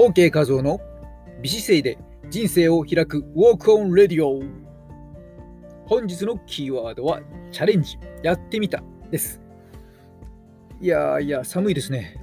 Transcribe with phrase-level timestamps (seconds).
[0.00, 0.80] OK 画像の
[1.42, 1.98] 美姿勢で
[2.30, 4.42] 人生を開くウォークオンレディオ。
[5.84, 7.20] 本日のキーワードは
[7.52, 7.98] チャレンジ。
[8.22, 9.42] やってみたです。
[10.80, 12.18] いやいや寒いですね。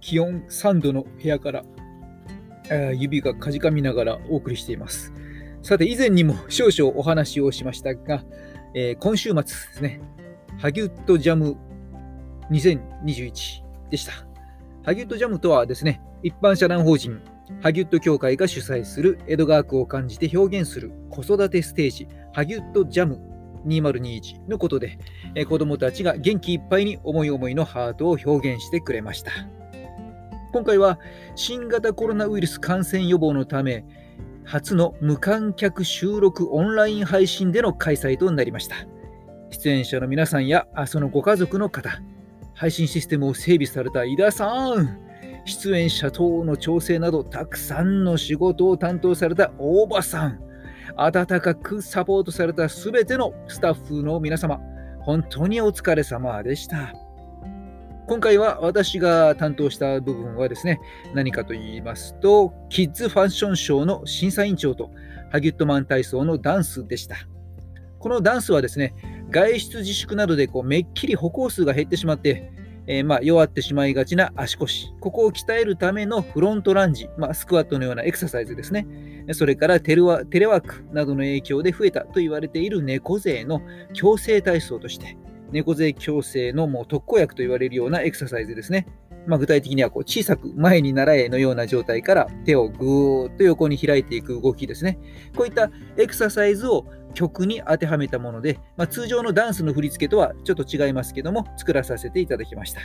[0.00, 1.62] 気温3度の部屋から
[2.94, 5.12] 指がかじかみながらお送りしています。
[5.62, 8.24] さて以前にも少々お話をしましたが、
[8.74, 10.00] えー、今週末ですね。
[10.56, 11.58] ハギュットジャム
[12.50, 14.29] 2021でした。
[14.90, 17.20] ハギュットジャムとはですね一般社団法人
[17.62, 23.20] ハギュット協会が主催する江戸川区を感じて表現する子育てステージハギュットジャム
[23.68, 24.98] 2021のことで、
[25.36, 29.30] え子どもたちが元気いっぱいに思い思いのハートを表現してくれました。
[30.52, 30.98] 今回は
[31.36, 33.84] 新型コロナウイルス感染予防のため
[34.44, 38.74] 初の無観客収録オンライン配信での開催となりました。
[39.50, 42.00] 出演者の皆さんやそのご家族の方
[42.60, 44.98] 配信システムを整備された井田さん。
[45.46, 50.40] 出演者等の調整などたくさんの仕事を担当された大場さん。
[50.94, 54.60] 温かくサポートされたすべてのスタッフの皆様。
[55.00, 56.92] 本当にお疲れ様でした。
[58.06, 60.80] 今回は私が担当した部分はですね
[61.14, 64.90] 何かと言いますとキッズファッションショーの審査委員長と
[65.30, 67.16] ハギュットマン体操のダンスでした。
[67.98, 68.94] このダンスはですね
[69.30, 72.50] 外出自粛などでこうめっきり歩行数が減ってしまって
[72.92, 78.84] えー、まあ、弱ってしまいがちな足腰、ここを鍛えるためのフロントランジ、まあ、スクワットのようなエクササイズですね。
[79.30, 85.16] それからテレワークなどの影響で増えたと言われている猫背の強制体操として、
[85.52, 88.88] 猫背矯正のもう特効薬と言われるようなエクササイズですね。
[89.26, 94.98] まあ、具体的にはこう小さく前に習えのような状態から手をぐーっと横に開いていく動きですね。
[95.36, 102.80] こういったエクササイズを曲に当てはめたもので、まあ、通常のダンスの振り付けとはちょっと違いますけども、作らさせていただきました。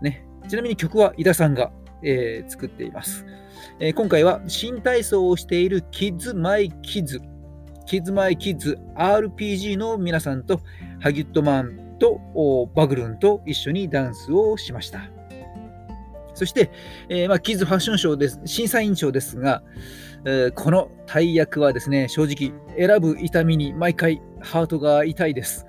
[0.00, 1.72] ね、ちなみに曲は井田さんが、
[2.02, 3.24] えー、作っています、
[3.80, 7.20] えー、今回は新体操をしている Kids My Kids、
[7.86, 10.60] Kids My Kids RPG の皆さんと、
[11.00, 12.20] ハギュットマンと
[12.74, 15.10] バグルンと一緒にダンスをしました。
[16.34, 16.70] そして、
[17.08, 19.62] えー、まあ、キッズファッションショーです、審査委員長ですが、
[20.24, 25.66] えー、この大役はですね、正直、選ぶ痛みに毎回ハートが痛いです。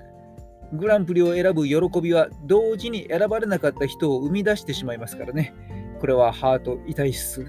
[0.72, 5.54] グランプリを選ぶ喜びは同時に選ばれなかった人を生み出してしまいますからね。
[6.00, 7.46] これはハート痛いっす。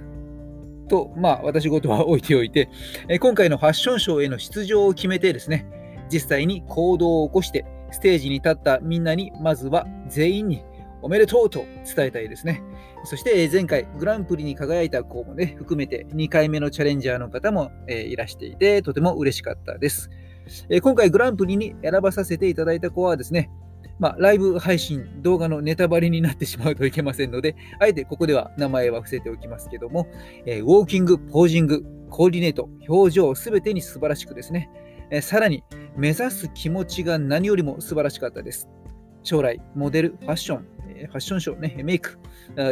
[0.87, 2.69] と、まあ私事は置いておいて、
[3.07, 5.65] え今回のファッションショーへの出場を決めてですね、
[6.11, 10.63] 実際に行動を起こして、ステージに立ったみんなに、まずは全員に
[11.07, 12.61] おめでとうと伝えたいですね。
[13.05, 20.09] そして前回グランプリに輝いた子もね、含めて2回目のチャレンジャーの方もいらしていて、とても嬉しかったです。
[20.81, 23.49] 今回グランプリに選ばさせていただいた子はですね、
[23.99, 30.07] まあ、ライブ配信、動画のネタバレになってしまうといけませんので、あえてここでは名前は伏せておきますけども、
[30.45, 34.69] えウォーキング、ポージング、コーディネート、表情、すべてに素晴らしくですね、
[35.09, 35.63] えさらに
[35.95, 38.67] 目指す気持ちが何よりも素晴らしかったです。
[39.23, 40.76] 将来、モデル、ファッション、
[41.07, 42.17] ファッションショー、ね、メイク、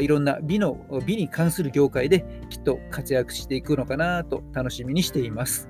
[0.02, 5.70] いろんな美の美に関する業界できっと活躍していくのかなと楽しみにしています。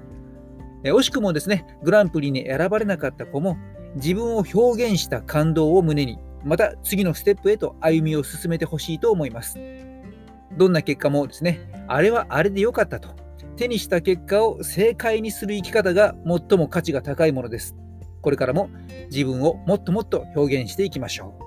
[0.83, 3.57] 惜しくもですね、グランプリに選ばれなかった子も
[3.95, 9.57] 自分を表現した感動を胸に、また次のステップへと歩みを進めてほしいと思います。
[10.57, 13.09] どんな結果もですね、あれはあれで良かったと、
[13.55, 17.75] 手にした結果を正解にする生き方が最も価値が高いものです。
[18.21, 18.69] これからも
[19.11, 21.44] 自分をもっともっと表現していきましょう。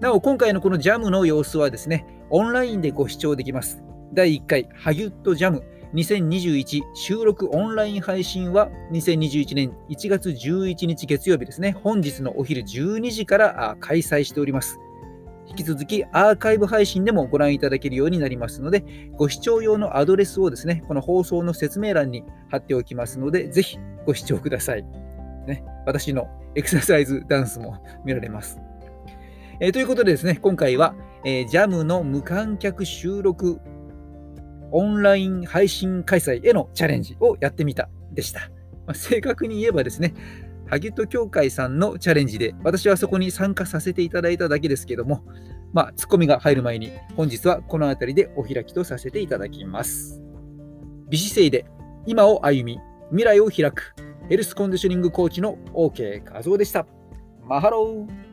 [0.00, 3.82] なお、今回のこのジャムの様子はですね、オンラインでご視聴できます。
[4.14, 5.62] 第1回ハギュットジャム
[5.92, 14.78] 2021収録オンライン配信は2021年1月11日月曜日ですね、本日のお昼12時から開催しております。
[15.46, 24.84] 引き続きアーカイブ配信でもご覧いただけるようになりますので、ご視聴用のアドレスをですね、この放送の説明欄に貼っておきますので、ぜひご視聴ください。
[25.46, 28.58] ね、私のエクササイズダンスも見られます。
[29.62, 33.60] えー、ということでですね、今回は、えー、ジャムの無観客収録
[34.72, 38.50] オンライン配信開催へのチャレンジをやってみたでした。
[38.86, 40.14] まあ、正確に言えばですね、
[40.66, 45.24] ハギト協会さんのチャレンジで、私はそこに参加させていただいただけですけども、
[45.74, 50.22] まあ、ツッコミが入る前に、本日はこの辺りでお開きとさせていただきます。
[51.10, 51.66] 美姿勢で
[52.06, 52.80] 今を歩み、
[53.10, 53.94] 未来を開く、
[54.30, 56.86] ヘルスコンディショニングコーチの OK 画像でした。
[57.46, 58.29] マハロー